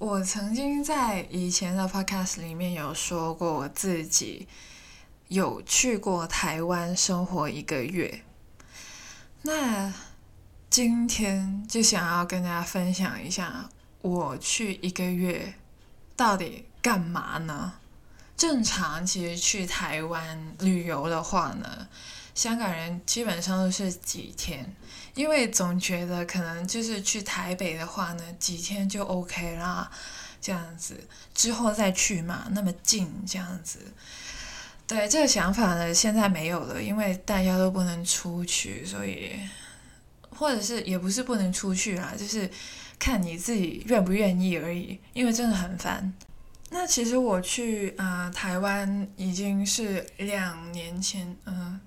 [0.00, 4.48] 我曾经在以前的 podcast 里面有说过，我自己
[5.28, 8.22] 有去过台湾生活一个月。
[9.42, 9.92] 那
[10.70, 13.68] 今天就想要跟大家分享一下，
[14.00, 15.52] 我去一个月
[16.16, 17.74] 到底干嘛呢？
[18.38, 21.88] 正常其实去台湾旅游的话呢，
[22.34, 24.74] 香港人基本上都是几天。
[25.14, 29.90] 因为总觉得可能就是去台北的话呢，几天就 OK 啦，
[30.40, 30.96] 这样子
[31.34, 33.80] 之后再去嘛，那么近这样子。
[34.86, 39.32] 对这个想法呢，现在没有了，因为大家都不能出去，所以
[40.30, 42.48] 或者是也不是不能出去啦，就是
[42.96, 44.98] 看你自己愿不愿意而已。
[45.12, 46.14] 因为真的很烦。
[46.70, 51.80] 那其实我去啊台湾已经是两年前，嗯。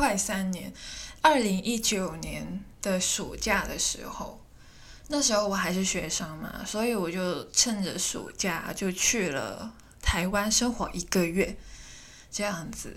[0.00, 0.72] 快三年，
[1.20, 4.42] 二零一九年的暑假的时候，
[5.08, 11.54] 那时候我还是学生嘛，所以我就趁着暑假就去了台湾生活一个月，
[12.32, 12.96] 这样子。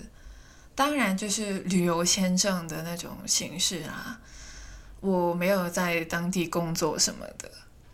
[0.75, 4.21] 当然就是旅游签证的那种形式啊，
[5.01, 7.51] 我没有在当地工作什么的。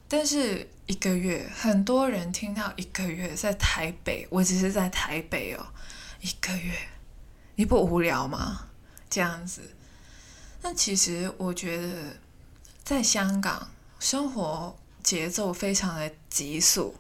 [0.08, 5.66] 但是一个月，很多人听到一个月在台北，我只是在台北哦，
[6.22, 6.76] 一个月，
[7.56, 8.68] 你不无聊吗？
[9.10, 9.62] 这样子，
[10.62, 12.18] 那其实我觉得，
[12.84, 16.96] 在香港生活节奏非常的急速，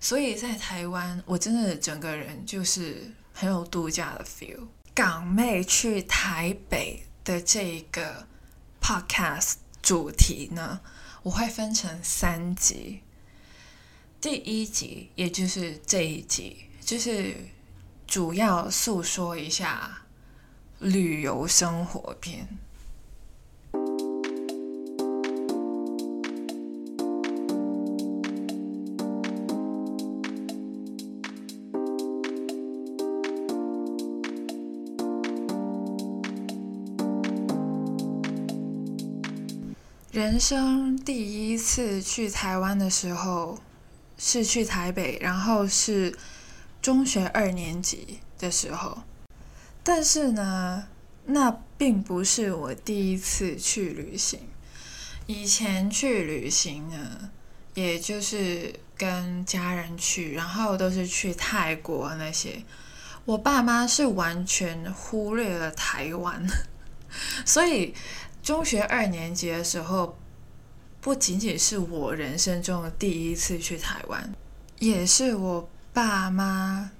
[0.00, 4.66] 所以在台湾我真的整个人就是很有度假的 feel。
[4.94, 8.26] 港妹去台北的这个
[8.80, 10.80] podcast 主题呢，
[11.22, 13.02] 我会分成三集。
[14.20, 17.36] 第一集也就是这一集，就是
[18.08, 20.02] 主要诉说一下。
[20.80, 22.46] 旅游生活篇。
[40.12, 43.58] 人生第一次去台湾的时候，
[44.16, 46.16] 是去台北，然后是
[46.80, 48.98] 中学二年级的时候。
[49.88, 50.86] 但是呢，
[51.24, 54.38] 那并不是我第一次去旅行。
[55.24, 57.30] 以前去旅行呢，
[57.72, 62.62] 也就是跟家人去，然后都是去泰国那些。
[63.24, 66.46] 我爸妈是完全忽略了台湾，
[67.46, 67.94] 所以
[68.42, 70.18] 中学二年级的时候，
[71.00, 74.34] 不仅仅是我人生中的第一次去台湾，
[74.80, 76.90] 也是我爸妈。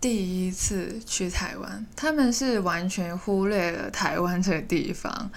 [0.00, 5.30] 第一次去台湾，他们是完全忽略了台湾这个地方。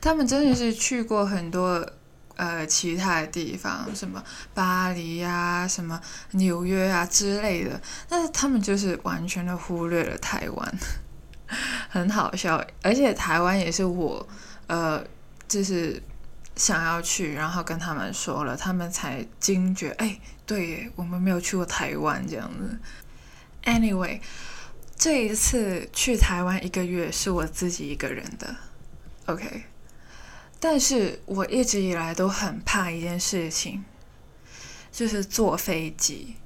[0.00, 1.88] 他们真的是去过很多
[2.34, 4.20] 呃其他的地方，什么
[4.52, 6.00] 巴黎呀、什么
[6.32, 10.74] 纽约啊之类的，但是他们就是完全的忽略了台湾，
[11.88, 12.60] 很好笑。
[12.82, 14.28] 而且台湾也是我
[14.66, 15.00] 呃
[15.46, 16.02] 就是
[16.56, 22.76] 想要去，然后跟他们说了，他们才惊觉，哎，对，我们没有去过台湾这样子。
[23.68, 24.20] Anyway，
[24.96, 28.56] 这一次去台湾一个月是我自己一个人的
[29.26, 29.64] ，OK。
[30.58, 33.84] 但是我一直以来都很怕一件事情，
[34.90, 36.36] 就是坐飞机。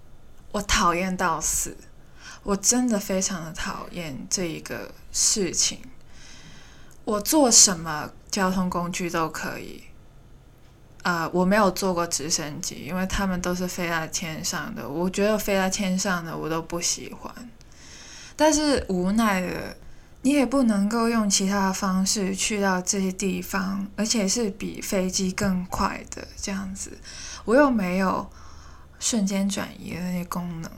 [0.51, 1.77] 我讨厌到死，
[2.43, 5.79] 我真的非常的讨厌这一个事情。
[7.05, 9.85] 我坐什么交通工具都可以。
[11.03, 14.89] 呃，我没有坐过直升机，因为他们都是飞在天上的。
[14.89, 17.35] 我觉得飞在天上的我都不喜欢。
[18.37, 19.77] 但是无奈的，
[20.23, 26.97] 你也不能够用其他的方式去到这些地方，而且是比飞机更快的这样子。
[27.45, 28.31] 我又没有
[29.01, 30.71] 瞬间转移的那些功能。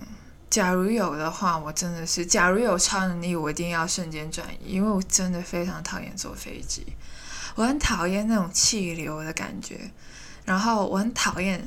[0.48, 6.86] 假如有的话，我真的是，假如有超能力，我一定要瞬间转移，因为我真的非常讨厌坐飞机。
[7.56, 9.90] 我很讨厌那种气流的感觉。
[10.44, 11.66] 然后我很讨厌，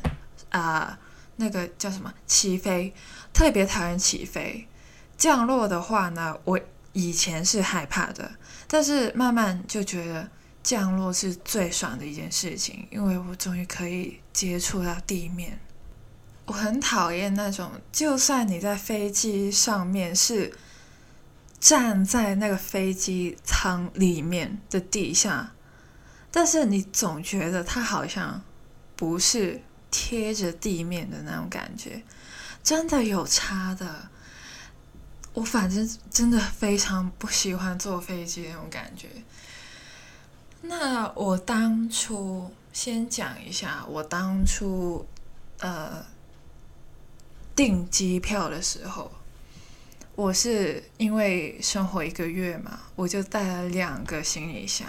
[0.49, 0.97] 啊，
[1.37, 2.93] 那个叫什么起飞，
[3.33, 4.67] 特别讨厌起飞。
[5.17, 6.59] 降落的话呢，我
[6.93, 8.31] 以前是害怕的，
[8.67, 10.29] 但是慢慢就觉得
[10.61, 15.59] 降落是最爽的一件事情，因为我终于可以接触到地面。
[16.45, 20.53] 我很讨厌那种，就算你在飞机上面是
[21.59, 25.53] 站在那个飞机舱里面的底下，
[26.31, 28.43] 但是你总觉得它好像。
[28.97, 32.03] 不是贴着地面的那种感觉，
[32.61, 34.09] 真的有差的。
[35.33, 39.07] 我反正真的非常不喜欢坐飞机那种感觉。
[40.63, 45.05] 那我当初先讲一下，我当初
[45.59, 46.03] 呃
[47.55, 49.11] 订机票的时候，
[50.15, 54.87] 我是因为生活一个月嘛，我就带了两个行李箱。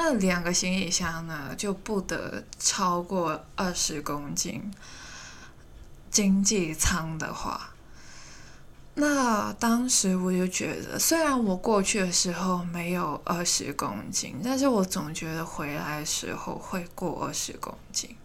[0.00, 4.72] 那两个行李箱呢，就不得超过二十公斤。
[6.08, 7.70] 经济舱的话，
[8.94, 18.16] 那当时我就觉得，虽然我过去的时候没有二十公斤，但是我总觉得回来的时候会过二十公斤。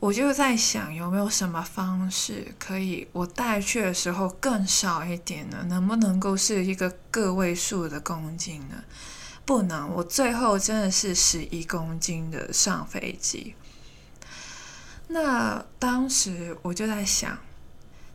[0.00, 5.64] 我就在想，有没有什么方式可以我带去的时候更少一点呢？
[5.68, 8.82] 能不能够是一个个位数的公斤呢？
[9.44, 13.54] 不能，我最后真的是十一公斤的上飞机。
[15.08, 17.38] 那当时我就在想，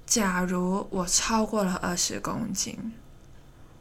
[0.06, 2.94] 假如我超过了二十公斤，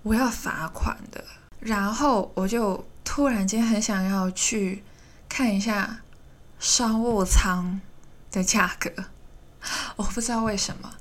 [0.03, 1.25] 我要罚款的。
[1.61, 4.85] 然后我就突然间很想要去
[5.29, 6.03] 看一下
[6.61, 7.81] 商务舱
[8.31, 8.93] 的价格，
[9.97, 10.95] 我不知道为什么。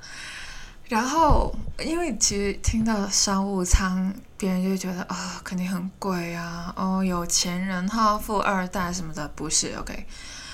[0.90, 10.06] 然后，因为其实听到商务舱，别人就觉得啊，肯定很贵啊，哦，有钱人哈，富二代什么的，不是？OK，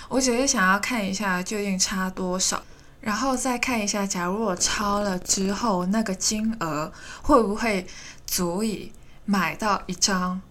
[0.10, 2.64] 我只是想要看一下究竟差多少，
[3.00, 6.92] 然后再看一下，假如我超了之后，那个金额
[7.22, 7.86] 会不会
[8.26, 8.92] 足以
[9.26, 10.42] 买到一张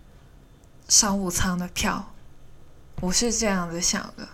[0.86, 2.12] 商务舱的票？
[3.00, 4.28] 我是这样子想的。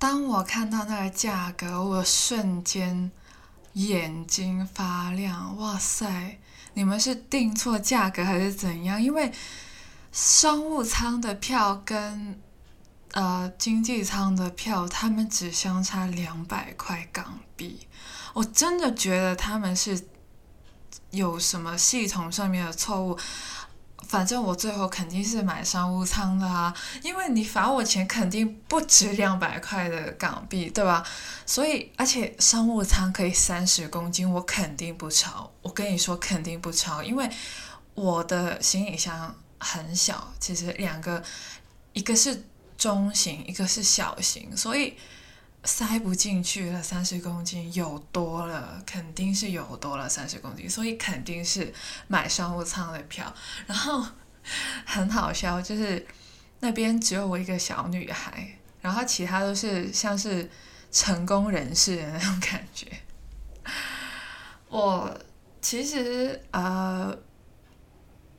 [0.00, 3.12] 当我看到那个价格，我瞬间。
[3.74, 6.38] 眼睛发亮，哇塞！
[6.74, 9.00] 你们是订错价格还是怎样？
[9.00, 9.32] 因为
[10.12, 12.40] 商务舱的票跟
[13.12, 17.86] 呃经济舱的票，他们只相差两百块港币。
[18.34, 20.06] 我真的觉得他们是
[21.10, 23.18] 有什么系统上面的错误。
[24.08, 31.04] 反正我最后肯定是买商务舱的啊，因为你罚我钱肯定不止两百块的港币，对吧？
[31.46, 35.50] 所以，而且商务舱可以三十公斤，我肯定不超。
[35.62, 37.30] 我跟你说，肯定不超，因为
[37.94, 41.22] 我的行李箱很小，其实两个，
[41.92, 42.44] 一个是
[42.76, 44.94] 中型，一个是小型，所以。
[45.62, 51.70] 塞不进去了，三十公斤有多了，肯定是有多了三十公斤，所以肯定是
[52.08, 53.32] 买商务舱的票。
[53.66, 54.02] 然后
[54.86, 56.06] 很好笑，就是
[56.60, 60.48] 那边只有我一个小女孩，然后其他都是像是
[60.90, 62.86] 成功人士的那种感觉。
[64.68, 65.14] 我
[65.60, 67.14] 其实呃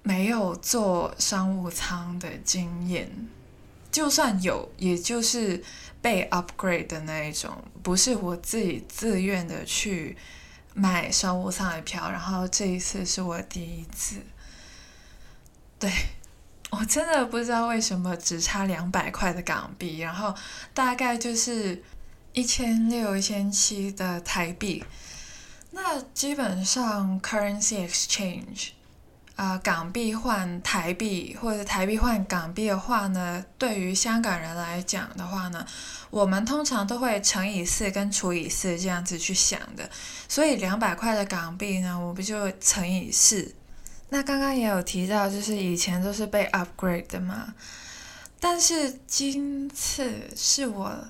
[0.01, 3.29] 没有坐商务舱的经验，
[3.91, 5.63] 就算有，也就是。
[6.01, 10.18] 被 upgrade 的那一种，不是我自己自愿的去
[10.74, 14.18] 买商务舱的票，然后这一次是我第一次。
[15.80, 15.92] 对，
[16.71, 20.33] 我真的不知道为什么只差两百块的港币，然后
[20.74, 21.83] 大概就是
[22.33, 24.83] 一千六、一千七的台币。
[25.71, 28.69] 那基本上 currency exchange。
[29.36, 35.66] 啊，港币换台币或者台币换港币的话呢，对于香港人来讲的话呢，
[36.12, 39.89] 我们通常都会乘以四跟除以四这样子去想的。
[40.28, 43.56] 所以两百块的港币呢，我不就乘以四？
[44.10, 47.56] 那刚刚也有提到，就是以前都是被 upgrade 的嘛，
[48.39, 51.06] 但是今次是我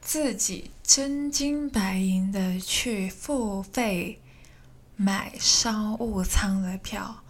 [0.00, 4.20] 自己真金白银的去付费
[4.94, 7.22] 买商务舱的票。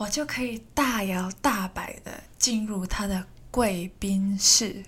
[0.00, 4.82] 我就可以大摇大摆的进入他的贵宾室，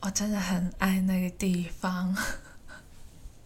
[0.00, 2.16] 我真的很爱那个地方。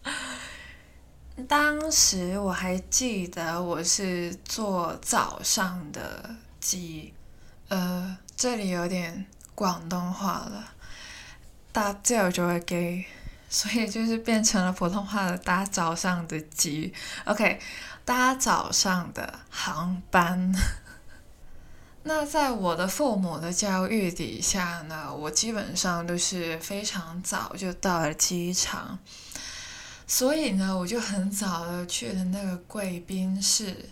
[1.47, 7.13] 当时我还记得我是坐早上的机，
[7.67, 10.73] 呃，这里有点广东话了，
[11.71, 13.05] 搭早就会给，
[13.47, 16.91] 所以就是变成了普通话的搭早上的机。
[17.25, 17.59] OK。
[18.05, 20.53] 搭早上的航班，
[22.03, 28.99] 那在我的父母的教育底下呢，我基本上都是非常早就到了机场，
[30.05, 33.89] 所以呢，我就很早的去了那个贵宾室，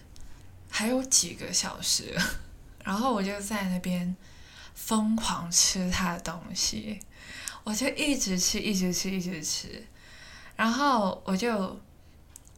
[0.69, 2.15] 还有几个小时，
[2.85, 4.15] 然后我就在那边
[4.75, 6.99] 疯狂吃他的东西，
[7.63, 9.87] 我就一直吃，一直吃，一直吃，
[10.55, 11.79] 然后我就。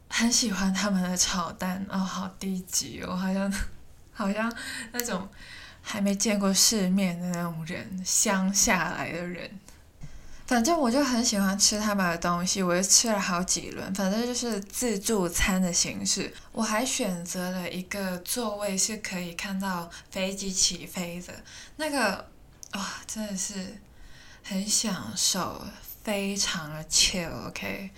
[0.10, 3.54] 很喜欢他们的炒蛋哦，好低级哦，好像
[4.14, 4.52] 好像
[4.92, 5.28] 那种
[5.82, 9.60] 还没见过世面的那种人，乡下来的人。
[10.48, 13.92] 反正我就很喜欢吃他们的东西，我就吃了好几轮。
[13.96, 21.34] 反正就是自助餐的形式，我还选择了一个座位是可以看到飞机起飞的，
[21.78, 22.30] 那个
[22.74, 23.82] 哇，真的是
[24.44, 25.66] 很享受，
[26.04, 27.90] 非常的 chill，OK。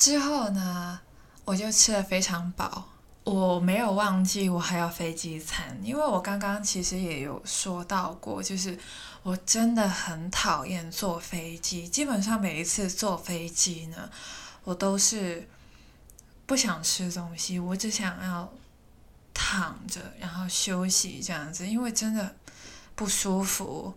[0.00, 0.98] 之后呢，
[1.44, 2.88] 我就吃的非常饱。
[3.22, 8.78] 我没有忘记我还要飞机餐，因为我刚刚其实也有说到过，就是
[9.22, 11.86] 我真的很讨厌坐飞机。
[11.86, 14.10] 基本上每一次坐飞机呢，
[14.64, 15.46] 我都是
[16.46, 18.50] 不想吃东西，我只想要
[19.34, 22.34] 躺着然后休息这样子，因为真的
[22.94, 23.92] 不舒服，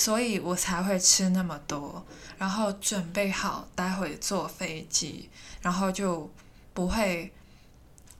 [0.00, 2.02] 所以我才会吃那么多，
[2.38, 5.28] 然后准备好待会坐飞机，
[5.60, 6.32] 然后就
[6.72, 7.30] 不会。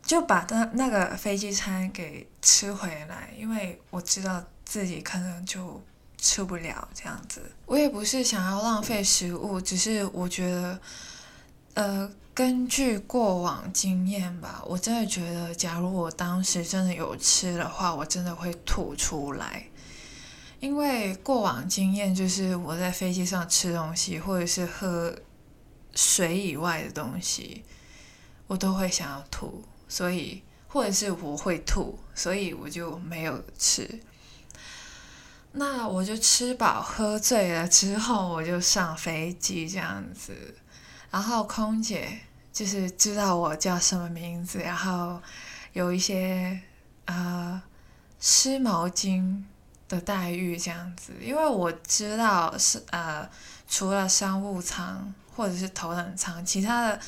[0.03, 5.81] 就把那那个飞机餐给吃回来，因为我知道自己可能就
[6.19, 7.41] 吃不了这样子。
[7.67, 10.81] 我也不是想要浪费食物，只是我觉得，
[11.75, 19.65] 呃，根据过往经验吧，我真的觉得，假如我当时真的有吃的话，我真的会吐出来。
[20.61, 25.15] 因为过往经验就是我在飞机上吃东西，或者是喝
[25.95, 27.65] 水以外的东西，
[28.47, 29.65] 我都会想要吐。
[29.89, 34.01] 所以，或者是我会吐，所以我就没有吃。
[35.53, 40.55] 那我就吃饱喝醉了之后，我就上飞机这样子。
[41.11, 42.21] 然后空姐
[42.53, 45.21] 就是知道我叫什么名字，然后
[45.73, 46.61] 有一些
[47.07, 47.61] 呃
[48.21, 49.43] 湿毛巾
[49.91, 51.13] 的待遇这样子。
[51.21, 53.29] 因为我知道是呃
[53.69, 56.99] 除了商务舱或者是头等舱，其他的。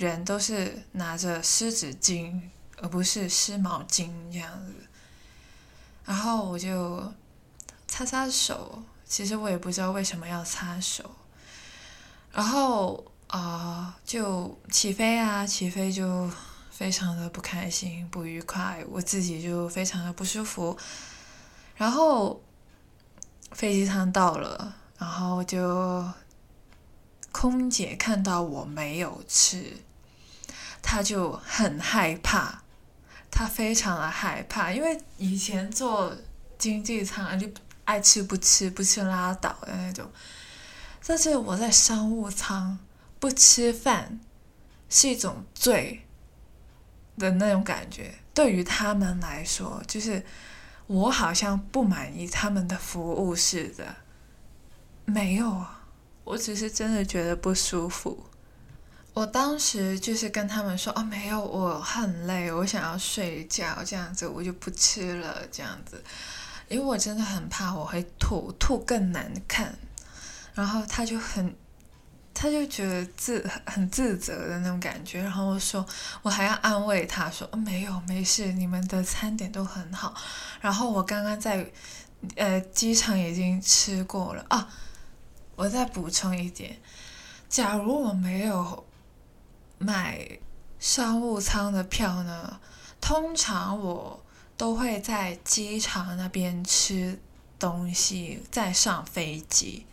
[0.00, 2.40] 人都是拿着湿纸巾，
[2.80, 4.72] 而不是湿毛巾这样子。
[6.06, 7.12] 然后我就
[7.86, 11.04] 擦擦手，其实我也不知道为什么要擦手。
[12.32, 16.30] 然后啊，就起飞啊，起飞就
[16.70, 20.74] 非常的不开心、不愉快，我自己就非常的不舒服。
[21.80, 22.38] 然后
[23.52, 26.06] 飞机舱到了，然后就
[27.32, 29.78] 空姐看到我没有吃。
[30.82, 32.62] 她就很害怕，
[33.30, 36.14] 她非常的害怕，因为以前坐
[36.58, 37.48] 经济舱就
[37.86, 40.06] 爱吃不吃，不吃拉倒的那种。
[41.06, 42.78] 但是我在商务舱
[43.18, 44.20] 不吃饭
[44.90, 46.04] 是一种罪
[47.16, 50.22] 的那种感觉，对于他们来说，就是
[50.90, 53.94] 我好像不满意他们的服务似的。
[55.04, 55.84] 没有啊，
[56.24, 58.26] 我只是真的觉得不舒服。
[59.14, 66.02] 我当时就是跟他们说，哦，没有，我很累，我想要睡觉，这样子我就不吃了，这样子，
[66.68, 69.72] 因为我真的很怕我会吐，吐更难看。
[70.54, 71.54] 然后他就很，
[72.32, 75.22] 他就觉得自很自责的那种感觉。
[75.22, 75.84] 然后说，
[76.22, 80.14] 我还要安慰他说，没有，没事，你们的餐点都很好。
[80.60, 81.70] 然后我刚刚在，
[82.36, 84.68] 呃，机场已经吃过了啊。
[85.56, 86.78] 我再补充一点，
[87.48, 88.86] 假如我没有。
[89.82, 90.28] 买
[90.78, 92.60] 商务舱的票呢，
[93.00, 94.22] 通常我
[94.58, 97.18] 都会在机场那边吃
[97.58, 99.86] 东西，再上飞机。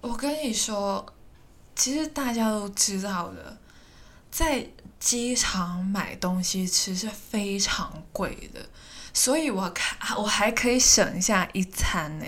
[0.00, 1.12] 我跟你说，
[1.80, 3.56] 其实大家都知道的，
[4.30, 4.66] 在
[4.98, 8.60] 机场买东西吃是非常贵的，
[9.14, 12.26] 所以我看 我还可以省下一餐呢。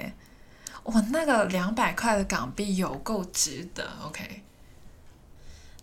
[0.84, 4.42] 我那个两百块的港币有够值得，OK。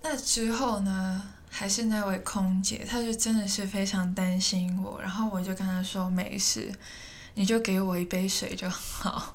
[0.02, 1.34] 那之后呢？
[1.52, 6.74] 还是那位空姐，她就真的是非常担心我，然后我就跟她说没事，
[7.36, 9.32] 你就给我一杯水就好。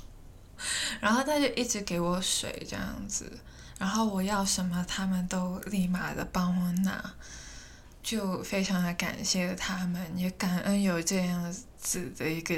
[1.00, 3.31] 然后她就一直给我水这样子，
[3.78, 7.14] 然后我要什么，他们都立马的帮我拿，
[8.02, 12.54] 就非常的感谢他们，也感恩有这样子的一个。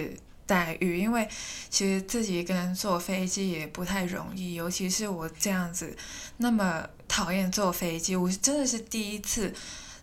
[0.49, 1.29] 待遇，因为
[1.69, 5.97] 其实自己一个人坐飞机也不太容易，尤其是我这样子
[6.37, 9.53] 那么讨厌坐飞机，我真的是第一次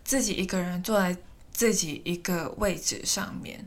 [0.03, 1.15] 自己一个人坐在
[1.53, 3.65] 自己一个位置上面。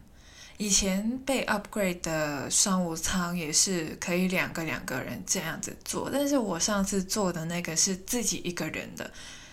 [0.58, 9.12] 以前被 upgrade 的商务舱也是可以两个两个人这样子坐，但是我上次坐的那个是自己一个人的，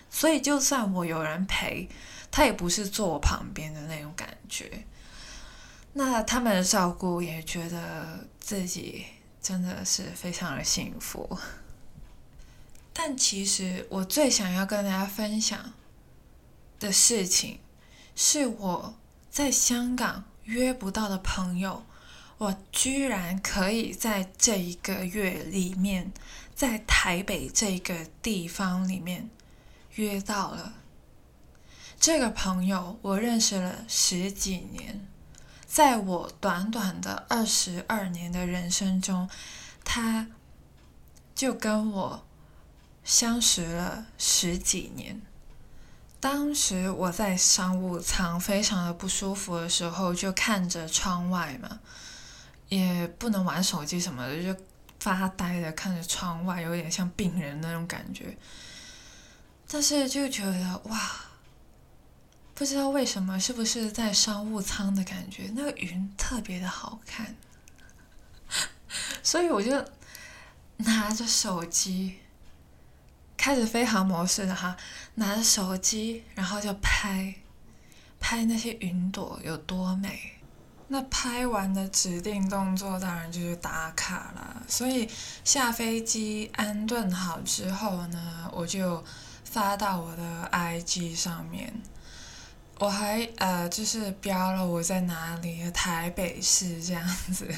[0.09, 1.89] 所以就算我有人陪，
[2.31, 4.85] 他也不是坐我旁边的那种感觉。
[5.91, 9.05] 那他们的照顾也觉得自己
[9.41, 11.37] 真的是非常的幸福，
[12.93, 15.73] 但其实我最想要跟大家分享
[16.79, 17.59] 的事情，
[18.15, 18.95] 是我
[19.29, 21.83] 在香港约不到的朋友，
[22.37, 26.11] 我居然可以在这一个月里面，
[26.53, 29.29] 在台北这个地方里面
[29.95, 30.73] 约到了。
[31.99, 35.07] 这个朋友我认识了十几年。
[35.65, 39.27] 在我短短的二十二年的人生中，
[39.83, 40.27] 他
[41.33, 42.25] 就跟我
[43.03, 45.19] 相识了十几年。
[46.23, 51.81] 当时我在商务舱非常的不舒服的时候，就看着窗外嘛，
[52.69, 54.57] 也不能玩手机什么的，就
[55.01, 58.37] 发呆的看着窗外，有点像病人那种感觉。
[59.67, 61.11] 但是就觉得哇，
[62.55, 67.35] 不知道为什么，是不是在商务舱的感觉，那个云特别的好看，
[69.21, 69.85] 所以我就
[70.77, 72.19] 拿着手机。
[73.43, 74.73] 开始飞行模式的哈，
[75.15, 77.35] 拿着手机，然后就拍，
[78.17, 80.17] 拍那些云朵有多美。
[80.87, 84.63] 那拍完的指定动作当然就是打卡了。
[84.69, 85.09] 所以
[85.43, 89.03] 下飞机安顿好之后呢，我就
[89.43, 91.73] 发到我的 IG 上面。
[92.79, 97.53] 我还呃就是标了我在哪里，台北市这样子。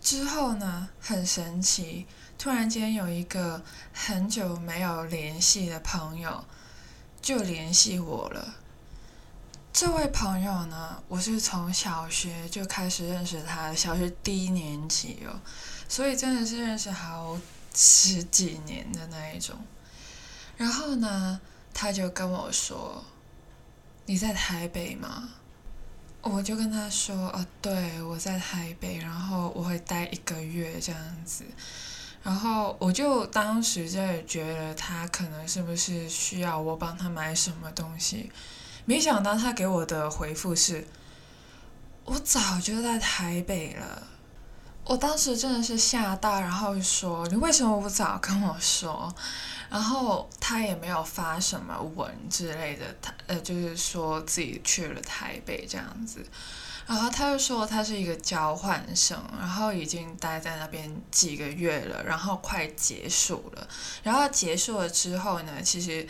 [0.00, 2.06] 之后呢，很神奇。
[2.40, 6.42] 突然间有一个很久没有联系的朋友
[7.20, 8.54] 就联系我了。
[9.70, 15.38] 这位朋友呢，我是从小学就开始认识他的，小学低年级哦，
[15.86, 17.38] 所以真的是认识好
[17.74, 19.54] 十几年的那一种。
[20.56, 21.38] 然后呢，
[21.74, 23.04] 他就跟我说
[24.06, 25.28] ：“你在台北吗？”
[26.22, 31.44] 我就跟他说：“哦，对，我在台北，然后我会待一个月这样子。”
[32.22, 38.30] 然后我就当时就觉得他可能是不是需要我帮他买什么东西，
[38.84, 40.86] 没想到他给我的回复是：
[42.04, 44.02] 我早就在台北了。
[44.84, 49.14] 我当时真的是吓到，然后说你为什么不早跟我说？
[49.70, 56.26] 然后他也没有发什么文之类的，他呃就是说自己去了台北这样子。
[56.90, 63.68] 然后他就说他是一个交换生，然后已经待在那边几个月了，然后快结束了。
[64.02, 66.04] 然后结束了之后呢，其实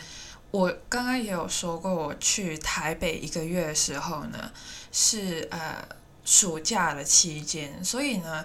[0.49, 4.51] 我刚刚也有说过，我去台北一个月的时候呢，
[4.91, 5.87] 是呃
[6.25, 8.43] 暑假的期间，所以呢，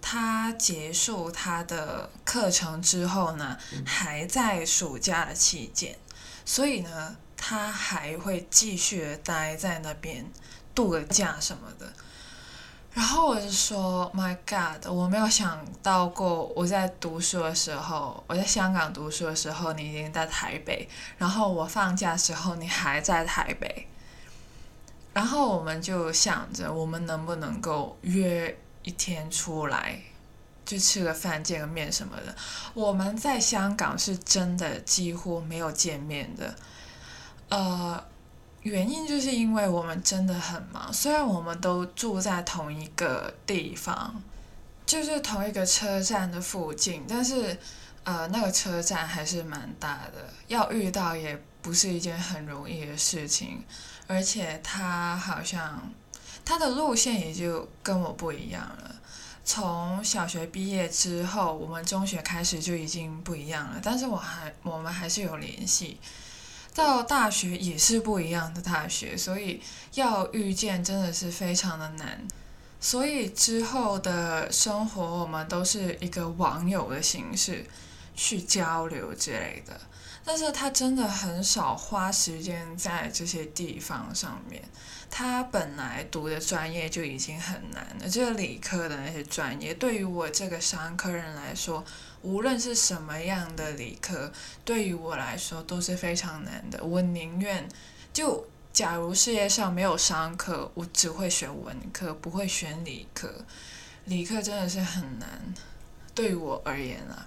[0.00, 5.98] 他结束他的课程之后呢，还在暑假的期间，
[6.44, 10.30] 所以呢，他还会继续待在那边。
[10.76, 11.90] 度个假什么的，
[12.92, 20.86] 然后我就说，My God，我没有想到过我在读书的时候，我在香港读书的时候，你已经在台北，
[21.16, 23.88] 然后我放假时候你还在台北，
[25.14, 29.98] 然后我们就想着我们能不能够约一天出来，
[30.66, 32.36] 就吃个饭、见个面什么的。
[32.74, 36.54] 我们在香港是真的几乎没有见面的，
[37.48, 38.04] 呃。
[38.66, 44.20] 原因就是因为我们真的很忙，虽然我们都住在同一个地方，
[44.84, 47.56] 就是同一个车站的附近，但是，
[48.02, 53.62] 呃，那个车站还是蛮大的，要遇到也不是一件很容易的事情，
[54.08, 55.80] 而且他好像
[56.44, 58.96] 他的路线也就跟我不一样了。
[59.44, 66.00] 从小学毕业之后，我们中学开始就已经不一样了，但是我还我们还是有联系。
[66.76, 69.62] 到大学也是不一样的大学，所以
[69.94, 72.22] 要遇见真的是非常的难。
[72.78, 77.64] 所以之后的生活，我们都是一个网友的形式
[78.14, 79.80] 去交流之类的。
[80.22, 84.62] 但是他真的很少花时间在这些地方上面。
[85.08, 91.82] 他本来读的专业就已经很难了，就是理科的那些专业，对于我这个商科人来说。
[92.22, 94.32] 无论是什么样的理科，
[94.64, 96.82] 对于我来说都是非常难的。
[96.82, 97.68] 我宁愿
[98.12, 103.32] 就，假如世界上没有商科，我只会选文科，不会选理科。
[104.06, 105.54] 理科真的是很难，
[106.14, 107.26] 对于我而言啊。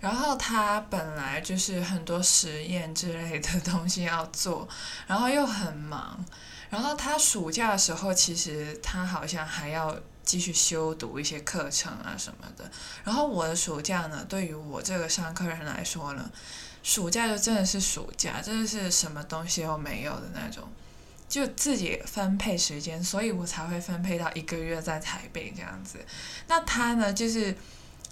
[0.00, 4.68] 然后他本来就是很多实验之类的东西要做，
[5.06, 6.24] 然后又很忙。
[6.70, 9.96] 然后他暑假的时候，其实他好像还要。
[10.24, 12.70] 继续修读一些课程啊什么的，
[13.04, 16.30] 然后我的暑假呢，对于我这个上课人来说呢，
[16.82, 20.62] 暑假就真的是暑假，真的是什么东西都没有的那种，
[21.28, 25.98] 就自己分配时间，所以我才会分配到一个月在台北这样子。
[26.46, 27.54] 那他呢，就是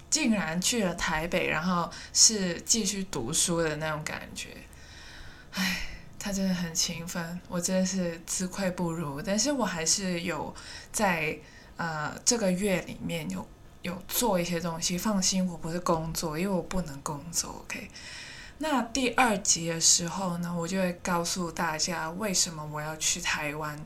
[0.09, 4.49] 竟然去了台北，然后是继续读书的那种感觉，
[5.53, 5.87] 唉，
[6.19, 10.53] 他真的很勤奋，我真的是自愧不如，但是我还是有
[10.91, 11.39] 在。
[11.81, 13.43] 呃，这个月里面有
[13.81, 17.89] 有做一些东西，放心，我不是工作，因为我不能工作，OK。
[18.59, 23.83] 那第二集的时候呢，我就会告诉大家为什么我要去台湾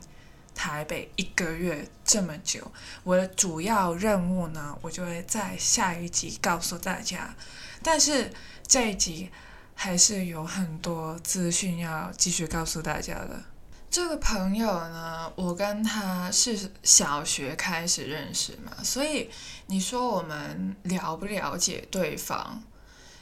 [0.54, 2.70] 台北一个月这么久。
[3.02, 7.34] 我的主要任务呢，我就会在下一集告诉大家。
[7.82, 8.30] 但是
[8.66, 9.30] 这一集
[9.74, 13.42] 还是有很多资讯要继续告诉大家的。
[13.90, 19.30] 这个朋友呢，我跟他是小学开始认识嘛，所以
[19.66, 22.62] 你说我们了不了解对方？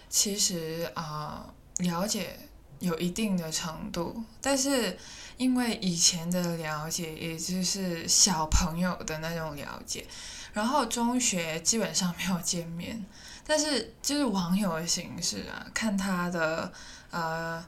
[0.09, 1.47] 其实啊，
[1.79, 2.39] 了解
[2.81, 4.97] 有一定的程度，但是
[5.37, 10.07] 因为以前的了解，也就是小朋友的那种了解，
[10.53, 13.05] 然后中学基本上没有见面，
[13.47, 16.73] 但是就是网友的形式啊，看他的
[17.11, 17.65] 呃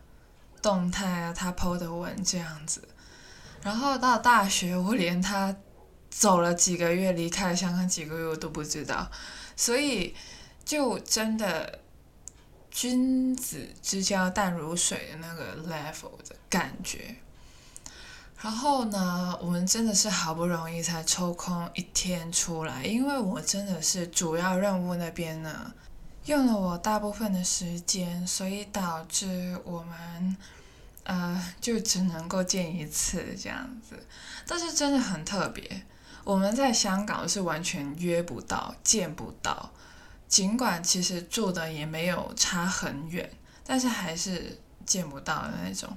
[0.67, 2.83] 动态啊，他 PO 的文这样子。
[3.63, 5.55] 然后到大学，我连他
[6.11, 9.09] 走了几个月，离开香港几个月，我都不知道，
[9.55, 10.13] 所以
[10.65, 11.79] 就真的
[12.69, 17.15] 君子之交淡如水的那个 level 的感觉。
[18.41, 25.73] 然后呢，我们真的是好不容易才抽空一天出来，因为我真的是主要任务那边呢
[26.25, 30.37] 用了我大部分的时间，所以导致我们。
[31.07, 33.97] 呃，就只能够见一次这样子，
[34.45, 35.83] 但是真的很特别。
[36.25, 39.73] 我们在香港是完全约不到、见不到，
[40.27, 43.31] 尽管其实住的也没有差很远，
[43.65, 45.97] 但是还是见不到的那种。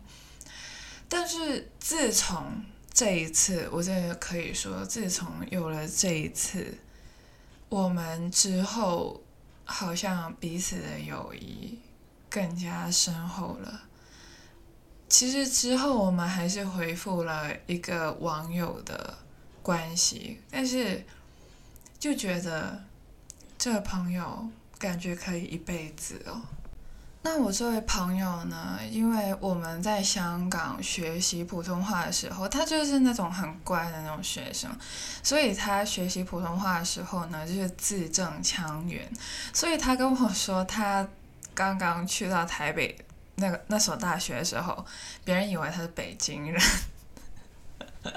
[1.08, 6.78] 但是自从这一次，我真的可以说，自从有了这一次，
[7.68, 9.24] 我们之后
[9.66, 11.80] 好像彼此的友谊
[12.30, 13.89] 更加深厚了。
[15.10, 19.18] 其实之后我们还是回复了一个网友的
[19.64, 21.04] 关系，但是
[21.98, 22.84] 就觉得
[23.58, 26.40] 这个朋友感觉可以一辈子哦。
[27.24, 28.80] 那我这位朋友呢？
[28.90, 34.70] 因为我们在香港学习普通话的时候，他就是那种很乖的那种学生，
[35.22, 39.12] 所以他学习普通话的时候呢，就是字正腔圆。
[39.54, 41.06] 所以他跟我说，他
[41.54, 42.96] 刚刚去到台北。
[43.40, 44.86] 那个那所大学的时候，
[45.24, 46.62] 别人以为他是北京人，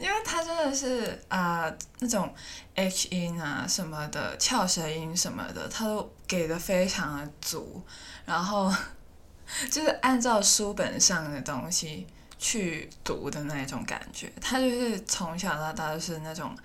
[0.00, 2.34] 因为他真的是啊那种
[2.74, 7.80] H 音啊什么的翘舌音什么的，他都给的非常的足，
[8.24, 8.74] 然后
[9.70, 14.32] 就是按照书本上的东西去读的那种感觉。
[14.40, 16.56] 他就是从小到大都是那种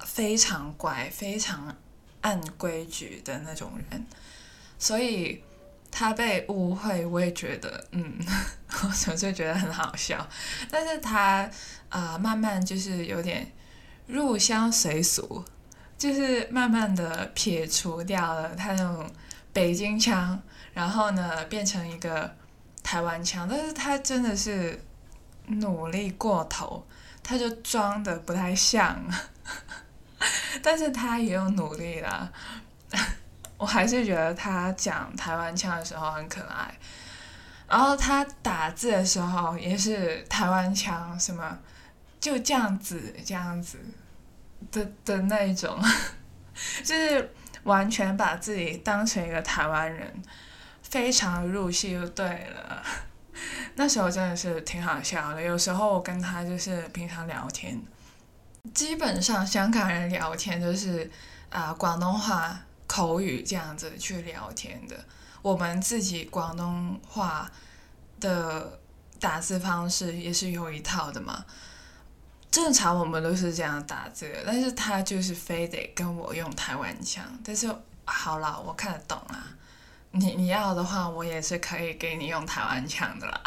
[0.00, 1.76] 非常乖、非常
[2.20, 4.06] 按规矩的那种人，
[4.78, 5.42] 所以。
[5.96, 8.18] 他被误会，我也觉得，嗯，
[8.82, 10.28] 我纯粹觉得很好笑。
[10.68, 11.48] 但是他
[11.88, 13.52] 啊，慢慢就是有点
[14.08, 15.44] 入乡随俗，
[15.96, 19.08] 就是慢慢的撇除掉了他那种
[19.52, 20.36] 北京腔，
[20.72, 22.34] 然后呢，变成一个
[22.82, 23.48] 台湾腔。
[23.48, 24.84] 但是他真的是
[25.46, 26.84] 努力过头，
[27.22, 29.00] 他就装的不太像，
[30.60, 32.32] 但是他也有努力啦。
[33.56, 36.74] 我还是觉得他讲台湾腔的时候很可爱，
[37.68, 41.56] 然后他打字的时候也是台湾腔，什么
[42.20, 43.78] 就这样子这样子
[44.72, 45.80] 的的那一种，
[46.84, 50.22] 就是完全把自己当成一个台湾人，
[50.82, 52.82] 非常入戏就对了。
[53.76, 57.80] 那时候真的是挺好笑的，有时候我跟他就是平常聊天，
[58.74, 61.08] 基本上香港人聊天就是
[61.50, 62.60] 啊广东话。
[62.86, 65.04] 口语这样子去聊天的，
[65.42, 67.50] 我们自己广东话
[68.20, 68.78] 的
[69.18, 71.44] 打字方式也是有一套的嘛。
[72.50, 77.24] 正常我们都是这样打字，但是他就是非得跟我用台湾腔。
[77.42, 79.48] 但是好了，我看得懂啊。
[80.12, 83.40] 你你要的话，我也是可以给你用台湾腔的啦。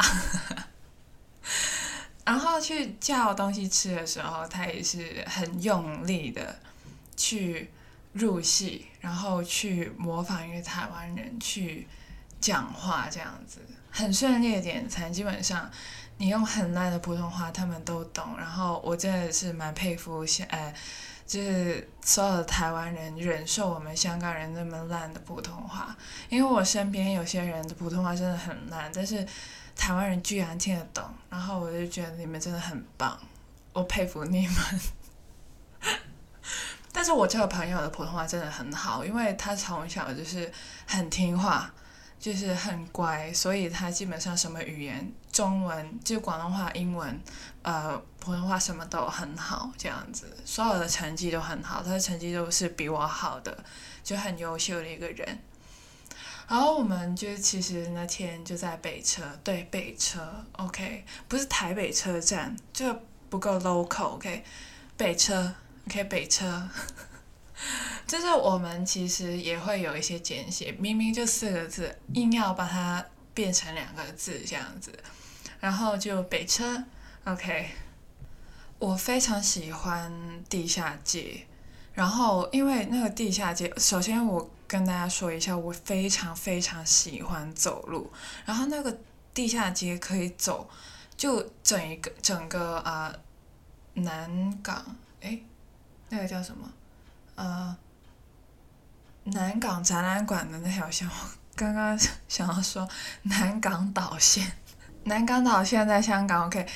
[2.26, 6.58] 然后去叫东西吃的时候，他也是很用力的
[7.16, 7.70] 去。
[8.18, 11.86] 入戏，然后去模仿一个台湾人去
[12.40, 15.12] 讲话，这样子很顺利的点餐。
[15.12, 15.70] 基本上
[16.16, 18.36] 你用很烂的普通话，他们都懂。
[18.36, 20.74] 然后我真的是蛮佩服，呃，
[21.26, 25.96] 就是所有的台湾人忍受我们香港人那么烂的普通话。
[26.28, 29.24] 因为我身边有些人的普通话真的很烂，但是
[29.76, 33.16] 台湾人居然听得懂，然后我就觉得你们真的很棒，
[33.72, 34.54] 我佩服你们。
[36.98, 40.52] 但是我这个朋友的普通话真的很好，因为他从小就是
[40.84, 41.72] 很听话，
[42.18, 47.16] 就是很乖，所以他基本上什么语言，中文就广东话、英文，
[47.62, 53.56] 呃，普通话什么都很好，这样子，所有的成绩都很好，他的成绩都是比我好的，
[54.02, 55.38] 就很优秀的一个人。
[56.48, 62.92] 然后我们就是其实那天就在北车，对北车，OK，不是台北车站，就
[63.30, 64.42] 不够 local，OK，
[64.96, 65.54] 北车。
[65.88, 66.68] 可以北车，
[68.06, 74.92] 就是我们其实也会有一些简写，明明就四个字，硬要把它变成两个字这样子，
[75.60, 76.84] 然后就北车
[77.24, 77.70] ，OK。
[78.78, 80.12] 我非常喜欢
[80.48, 81.44] 地下街，
[81.94, 88.12] 然后因为那个地下街，首先我跟大家说一下，我非常非常喜欢走路，
[88.44, 88.96] 然后那个
[89.34, 90.70] 地下街可以走，
[91.16, 93.12] 就整一个整个啊
[93.94, 95.44] 南港，诶，
[96.08, 96.70] 那个叫什么？
[97.34, 97.76] 呃，
[99.24, 101.14] 南港展览馆的那条线，我
[101.54, 102.88] 刚刚想要说
[103.22, 104.52] 南港岛线，
[105.04, 106.66] 南港岛线在香港，OK。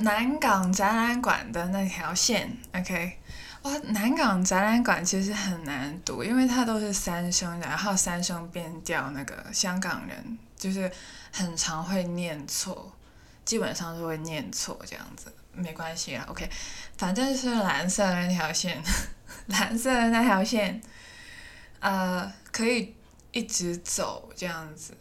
[0.00, 3.18] 南港展览馆的那条线，OK，
[3.62, 10.88] 哇，南港展览馆其实很难读，因为它都是三声，然后三声变调，那个香港人就是
[11.32, 12.92] 很常会念错，
[13.44, 16.48] 基本上都会念错这样子，没关系啦，OK，
[16.96, 18.82] 反正是蓝色那条线，
[19.46, 20.80] 蓝色的那条线，
[21.80, 22.94] 呃，可以
[23.32, 24.96] 一直走这样子。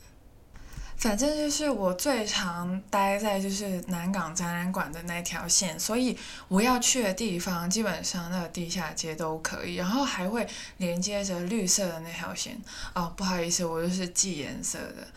[0.98, 6.18] 反正就是我最常待在就是南港展览馆的那条线，所以
[6.48, 12.60] 我要去的地方基本上那个地下街都可以，然后还会连接着绿色的那条线。
[12.96, 15.08] 哦，不好意思，我就是记颜色的，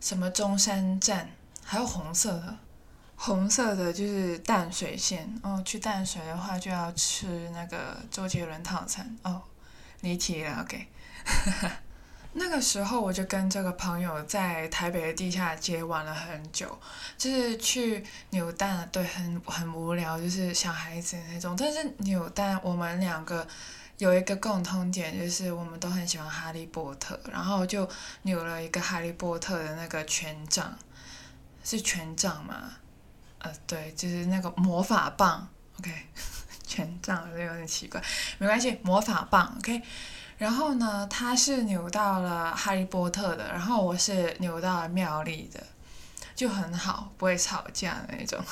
[0.00, 1.30] 什么中山站，
[1.62, 2.56] 还有红色的，
[3.16, 5.28] 红色的就是淡水线。
[5.42, 9.16] 哦，去淡水的话就要吃那个周杰伦套餐。
[9.22, 9.42] 哦，
[10.02, 10.86] 离题了，OK。
[12.38, 16.78] 那个时候我就跟这个朋友在台北的地下街玩了很久，
[17.16, 21.56] 就是去扭蛋，对，很很无聊，就是小孩子那种。
[21.58, 23.48] 但是扭蛋，我们两个
[23.96, 27.88] 有一个共通点，就是我们都很喜欢哈利波特，然后就
[28.22, 30.76] 扭了一个哈利波特的那个权杖，
[31.64, 32.72] 是权杖吗？
[33.46, 35.46] 呃，对，就是那个魔法棒
[35.78, 35.92] ，OK，
[36.66, 38.02] 权杖有点奇怪，
[38.38, 39.80] 没关系，魔法棒，OK。
[40.38, 45.62] 然后呢，他是扭到了哈利波特的，然后我是扭到了妙丽的，
[46.34, 48.42] 就很好，不会吵架那种。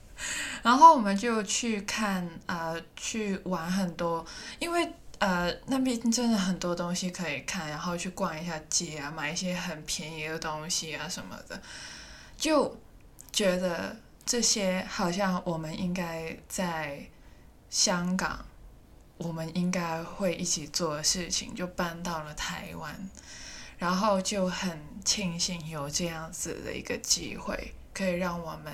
[0.62, 4.24] 然后我们就去看，呃，去玩很多，
[4.60, 11.60] 因为呃那边真的很多东西可以看，然后去逛一下街啊，买一些很便宜的东西啊什么的，
[12.36, 12.78] 就
[13.32, 17.06] 觉得这些好像我们应该在
[17.70, 18.44] 香港。
[19.16, 22.92] 我们应该会一起做的事情，就搬到了台湾，
[23.78, 28.72] 然后就很庆幸有这样子的一个机会，可以让我们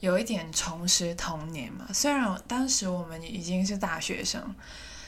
[0.00, 1.88] 有一点重拾童年嘛。
[1.94, 4.52] 虽然当时我们已经是大学生，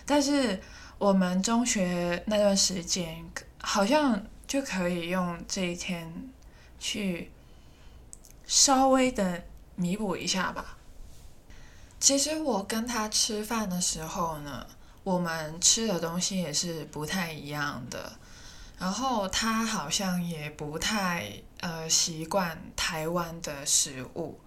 [0.06, 0.60] 但是
[0.98, 3.28] 我们中学那段时间
[3.60, 6.30] 好像就可以用这一天
[6.78, 7.32] 去
[8.46, 9.42] 稍微的
[9.80, 10.76] 弥补一下吧。
[11.98, 14.66] 其实我跟他吃饭的时候呢，
[15.02, 18.12] 我们吃的东西也是不太一样的。
[18.78, 24.40] 然后他好像也不太呃习惯台湾的食物。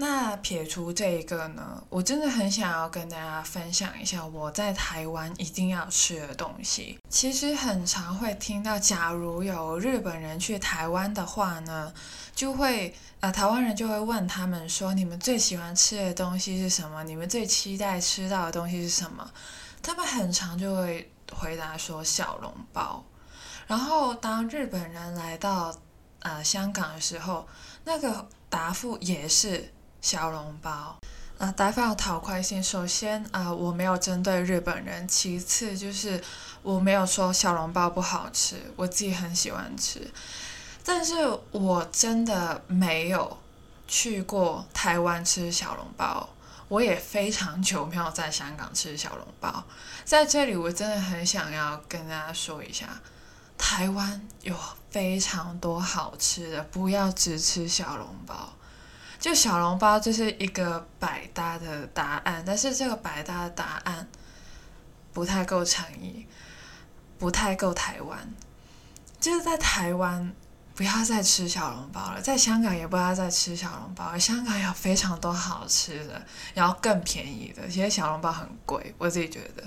[0.00, 6.96] 那撇除这一个呢，我真的很想要跟大家分享一下我在台湾一定要吃的东西。
[7.08, 11.92] 其实很常会听到，假如有日本人去台湾的话呢，
[12.32, 17.02] 就会呃台湾人就会问他们说：“你们最喜欢吃的东西是什么？
[17.02, 19.28] 你们最期待吃到的东西是什么？”
[19.82, 23.04] 他们很常就会回答说：“小笼包。”
[23.66, 25.76] 然后当日本人来到
[26.20, 27.48] 呃香港的时候，
[27.82, 29.72] 那个答复也是。
[30.00, 30.96] 小笼包，
[31.38, 32.62] 啊，大家要讨快先。
[32.62, 35.06] 首先，啊，我没有针对日本人。
[35.06, 36.22] 其次，就是
[36.62, 40.10] 我没有说小笼包不好吃，我自己很喜欢吃。
[40.84, 41.14] 但是
[41.50, 43.38] 我真的没有
[43.86, 46.28] 去过台湾吃小笼包，
[46.68, 49.64] 我也非常久没有在香港吃小笼包。
[50.04, 52.88] 在这里，我真的很想要跟大家说一下，
[53.58, 54.56] 台湾有
[54.90, 58.54] 非常多好吃的，不要只吃小笼包。
[59.18, 64.08] 就小笼包就是一个百搭的答案，但是这个百搭的答案
[65.12, 66.26] 不太够诚意，
[67.18, 68.32] 不太够台湾。
[69.18, 70.32] 就是在台湾
[70.76, 74.16] 不要再吃小笼包了，在香港也不要再吃小笼包。
[74.16, 76.22] 香港有非常多好吃的，
[76.54, 77.66] 然后更便宜的。
[77.66, 79.64] 其实小笼包很贵，我自己觉得。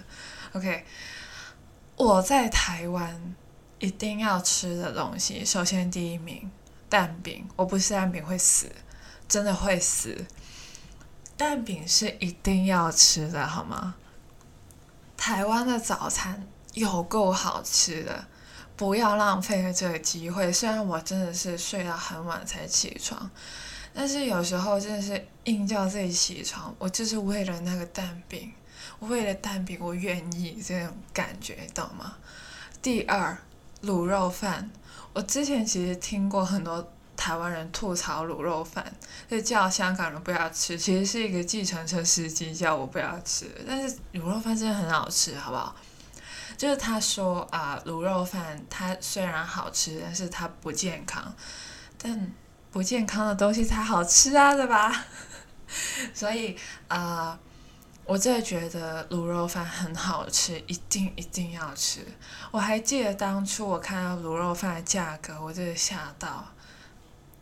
[0.53, 0.85] OK，
[1.97, 3.35] 我在台湾
[3.79, 6.49] 一定要吃的东西，首先第一名
[6.87, 8.71] 蛋饼，我不吃蛋饼会死。
[9.31, 10.25] 真的会死，
[11.37, 13.95] 蛋饼是一定要吃的，好吗？
[15.15, 18.25] 台湾的早餐有够好吃的，
[18.75, 20.51] 不要浪费了这个机会。
[20.51, 23.31] 虽然我真的是睡到很晚才起床，
[23.93, 28.51] 但是有时候真的是硬叫自己起床，我就是为了那个蛋饼，
[28.99, 32.17] 为了蛋饼我愿意这种感觉，懂吗？
[32.81, 33.37] 第二，
[33.83, 34.69] 卤肉饭，
[35.13, 36.91] 我之前其实听过很多
[37.21, 38.83] 台湾人吐槽卤肉饭，
[39.29, 45.75] 就叫香港人不要吃，其实是一个计程车司机叫我不要吃，但是卤肉饭真的很好吃，好不好？
[46.57, 51.31] 就是他说啊，卤肉饭它虽然好吃，但是它不健康，
[52.01, 52.31] 但
[52.71, 55.05] 不健康的东西才好吃啊，对吧？
[56.15, 56.57] 所以
[56.87, 57.37] 啊，
[58.03, 62.03] 我真的觉得卤肉饭很好吃，一定一定要吃。
[62.49, 66.51] 我还记得当初我看到卤肉饭的价格，我真的吓到，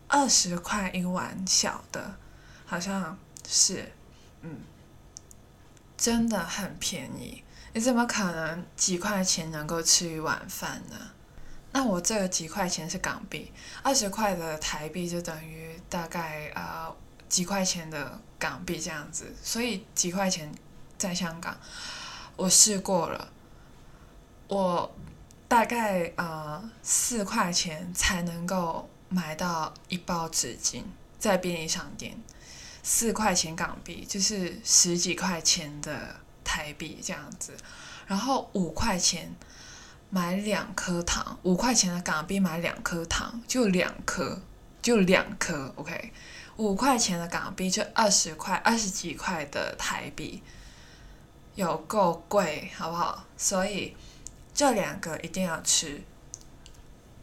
[0.10, 2.16] 二十块一碗小的，
[2.66, 3.18] 好像
[3.48, 3.94] 是，
[4.42, 4.60] 嗯，
[5.96, 7.44] 真的很便宜。
[7.74, 10.96] 你怎么可能几块钱能够吃一碗饭呢？
[11.72, 16.92] 那我这个几块钱是港币，二十块的台币就等于大概呃
[17.30, 20.52] 几块钱的港币这样子，所以几块钱
[20.98, 21.56] 在香港，
[22.36, 23.32] 我试过了，
[24.48, 24.92] 我
[25.48, 30.84] 大概呃四块钱才能够买到一包纸巾，
[31.20, 32.18] 在便利商店，
[32.82, 36.16] 四块钱港币就是十几块钱的。
[36.42, 37.56] 台币这样子，
[38.08, 39.36] 然后五块钱
[40.10, 44.42] 买两颗糖，五块钱的港币买两颗糖，就两颗，
[44.82, 46.12] 就两颗，OK，
[46.58, 50.42] 五块钱的港币就二十块，二十几块的台币，
[51.54, 53.24] 有够贵，好不好？
[53.38, 53.96] 所以
[54.52, 56.02] 这两个一定要吃。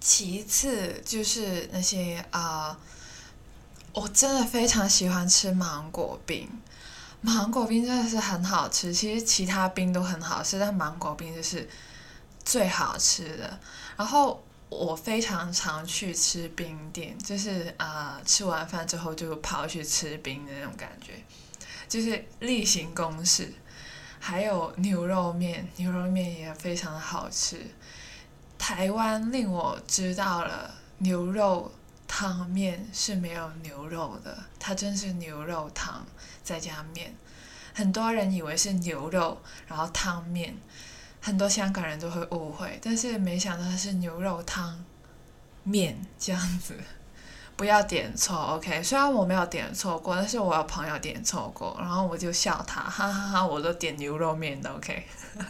[0.07, 2.79] 其次就是那些啊，
[3.93, 6.49] 我真的非常喜欢吃芒果冰。
[7.21, 11.69] 芒果冰真的是很好吃，其实其他冰都很好吃，但芒果冰就是
[12.45, 13.59] 最好吃的。
[13.97, 21.15] 然后我非常常去吃冰店，就是啊，吃完饭之后就跑去吃冰的那种感觉，
[21.89, 23.53] 就是例行公事。
[24.21, 27.61] 还有牛肉面，牛肉面也非常的好吃。
[28.69, 31.71] 台湾令我知道了牛肉。
[32.09, 36.05] 汤面是没有牛肉的，它真是牛肉汤
[36.43, 37.15] 再加面。
[37.75, 40.57] 很多人以为是牛肉，然后汤面，
[41.21, 44.85] 很多香港人都会误会，但是没想到它是牛肉汤
[45.63, 46.77] 面这样子。
[47.57, 48.83] 不要点错， OK？
[48.83, 53.47] 虽然我没有点错过，但是我有朋友点错过，然后我就笑他，哈哈哈！
[53.47, 55.07] 我都点牛肉面的，OK？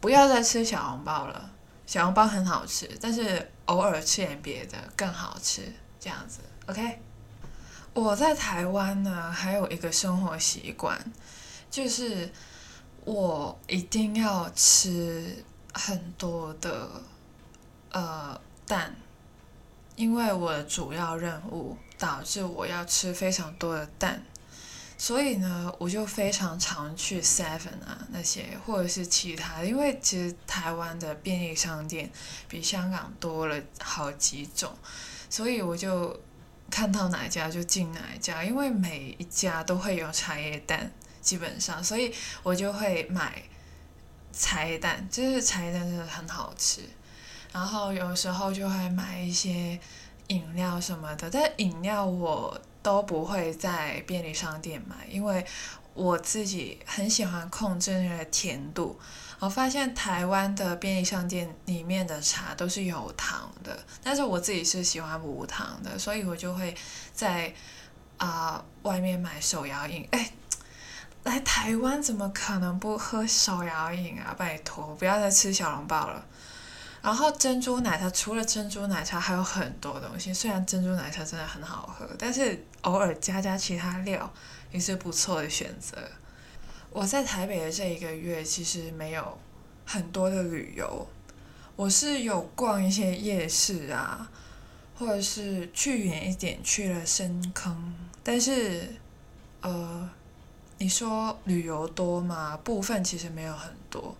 [0.00, 1.50] 不要再吃小笼包了。
[1.86, 7.00] 小笼包很好吃，但是偶尔吃点别的更好吃，这样子，OK。
[7.94, 11.00] 我在台湾呢，还有一个生活习惯，
[11.70, 12.30] 就是
[13.04, 16.90] 我一定要吃很多的
[17.92, 18.94] 呃蛋，
[19.94, 24.22] 因为我的主要任务导致我要吃非常多的蛋。
[24.98, 32.10] 所以呢，我就非常常去 Seven 啊那些，或者是其他，因为其实台湾的便利商店
[32.48, 34.74] 比香港多了好几种，
[35.28, 36.18] 所以我就
[36.70, 42.10] 看到哪一家就进哪一家，因为每一家都会有茶叶蛋，基本上，所以
[42.42, 43.42] 我就会买
[44.32, 46.80] 茶叶蛋，就是茶叶蛋真的很好吃，
[47.52, 49.78] 然后有时候就会买一些
[50.28, 52.58] 饮料什么的，但饮料我。
[52.86, 55.44] 都不会在便利商店买，因为
[55.92, 58.96] 我自己很喜欢控制那个甜度。
[59.40, 66.72] 我发现台湾的便利商店里面的茶都是有糖的，但是我自己是喜欢无糖的，所以我就会
[67.12, 67.52] 在
[68.18, 70.06] 啊外面买手摇饮。
[70.12, 70.30] 哎，
[71.24, 74.32] 来台湾怎么可能不喝手摇饮啊？
[74.38, 76.24] 拜托，不要再吃小笼包了。
[77.06, 84.28] 然后珍珠奶茶除了珍珠奶茶还有很多东西，虽然珍珠奶茶真的很好喝，但是偶尔加加其他料
[84.72, 85.96] 也是不错的选择。
[86.90, 89.38] 我在台北的这一个月其实没有
[89.84, 91.06] 很多的旅游，
[91.76, 94.28] 我是有逛一些夜市啊，
[94.98, 98.96] 或者是去远一点去了深坑，但是
[99.60, 100.10] 呃，
[100.78, 102.56] 你说旅游多吗？
[102.64, 104.16] 部分其实没有很多。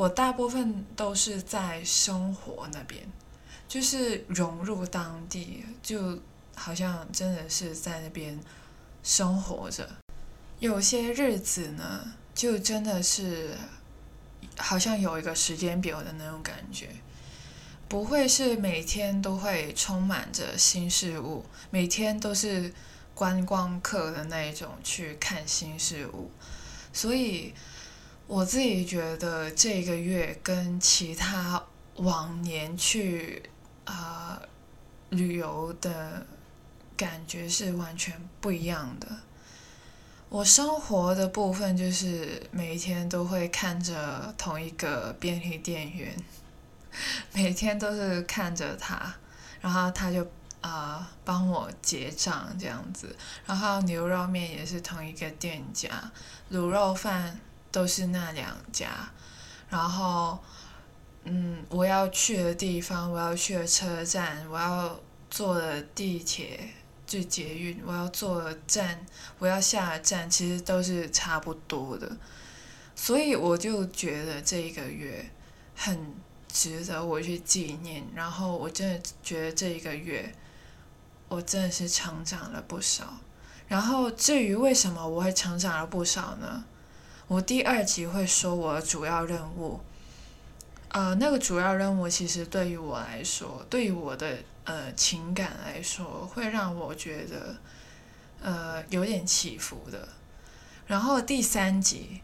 [0.00, 3.06] 我大部分都是在生活那边，
[3.68, 6.18] 就是融入当地，就
[6.54, 8.40] 好像真的是在那边
[9.02, 9.86] 生活着。
[10.58, 13.54] 有些日子呢，就真的是
[14.56, 16.88] 好像有一个时间表的那种感觉，
[17.86, 22.72] 不会是每天都会充满着新事物，每天都是
[23.12, 26.30] 观光客的那一种去看新事物，
[26.90, 27.52] 所以。
[28.30, 31.60] 我自己觉得这个月跟其他
[31.96, 33.42] 往年去
[33.84, 34.40] 啊
[35.08, 36.24] 旅游的
[36.96, 39.08] 感觉是完全不一样的。
[40.28, 46.14] 我生活的部分就是每一天都会看着同一个便利店员，
[47.34, 49.12] 每天都是看着他，
[49.60, 50.24] 然后他就
[50.60, 56.12] 啊帮我结账这样子，然后牛肉面也是同一个店家，
[56.52, 57.40] 卤肉饭
[57.70, 59.10] 都是那两家，
[59.68, 60.38] 然后
[61.24, 65.00] 嗯我要去的地方，我要去的车站，我要
[65.30, 66.74] 坐的地铁。
[67.10, 69.04] 去捷运，我要坐的站，
[69.40, 72.16] 我要下的站，其实都是差不多的，
[72.94, 75.28] 所以我就觉得这一个月
[75.74, 76.14] 很
[76.46, 78.06] 值得我去纪念。
[78.14, 80.32] 然后我真的觉得这一个月，
[81.26, 83.18] 我真的是成长了不少。
[83.66, 86.64] 然后至于为什么我会成长了不少呢？
[87.30, 89.78] 我第二集会说我的主要任务。
[90.88, 94.38] 呃，那个主要任务其实对于我来说，对于我的。
[94.62, 97.56] 呃，情感来说会让我觉得，
[98.40, 100.06] 呃，有点起伏的。
[100.86, 102.20] 然后第三集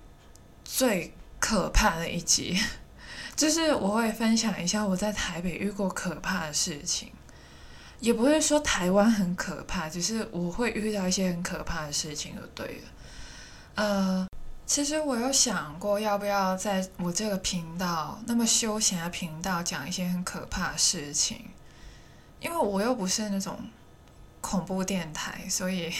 [0.62, 2.56] 最可怕的一集，
[3.34, 7.10] 就是我会分享一下我在台北遇过可怕的事情，
[7.98, 12.88] 也不会说台湾很可怕，只是我会遇到一些很可怕的事情就对了。
[13.74, 14.28] 呃，
[14.66, 21.50] 其实我有想过要不要在我这个频道那么休闲的频道讲一些很可怕的事情。
[22.38, 23.58] 因为我又不是那种
[24.42, 25.92] 恐怖电台，所以，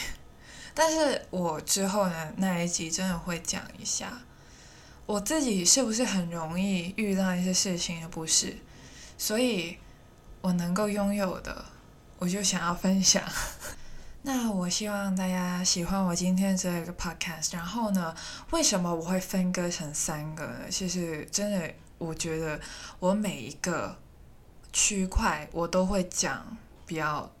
[0.73, 4.21] 但是我之后呢那一集真的会讲一下，
[5.07, 8.55] 我自己是不是很容易遇到一些事情而不是，
[9.17, 9.77] 所以
[10.41, 11.65] 我能够拥有的，
[12.19, 13.23] 我就想要分享。
[14.21, 17.53] 那我希望大家喜欢我今天这个 podcast。
[17.53, 18.15] 然后呢，
[18.51, 20.69] 为什么我会分割成三个呢？
[20.69, 22.59] 其实真的，我觉得
[22.99, 23.97] 我每一个。
[24.73, 26.55] 区块我都会讲
[26.85, 27.31] 比较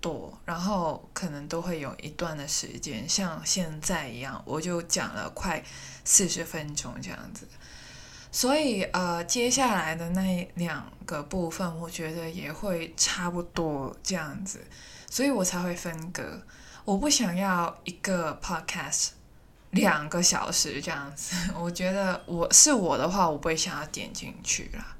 [0.00, 5.62] 多，然后可能都会有一段的时间，像现在一样，我就讲了快
[6.02, 7.46] 四十分钟这样子。
[8.32, 14.66] 所以呃，接下来的那两个部分，我觉得也会差不多这样子，
[15.10, 16.42] 所以我才会分割。
[16.84, 19.08] 我不想要一个 podcast
[19.70, 24.96] 两个小时这样子， 我觉得我是我的话，我不会想要点进去啦。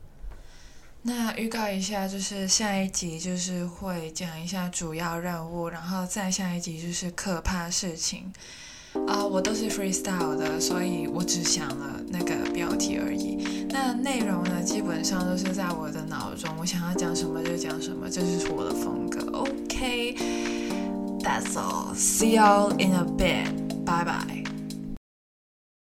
[1.02, 8.32] 那预告一下，就是下一集就是会讲一下主要任务，然后再下一集就是可怕事情。
[9.06, 13.66] 啊，我都是 freestyle 的，所以我只想了那个标题而已。
[13.70, 19.20] 那内容呢，基本上都是在我的脑中，我想要讲什么就讲什么，这就是我的风格。
[19.38, 21.94] OK，that's all.
[21.94, 23.52] See you in a bit.
[23.84, 24.55] Bye bye.